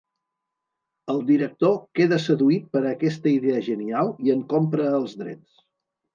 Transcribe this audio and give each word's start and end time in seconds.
El 1.13 1.19
director 1.27 1.75
queda 1.99 2.19
seduït 2.23 2.65
per 2.77 2.81
aquesta 2.93 3.31
idea 3.35 3.61
genial 3.69 4.11
i 4.31 4.35
en 4.39 4.43
compra 4.57 4.91
els 5.03 5.17
drets. 5.23 5.63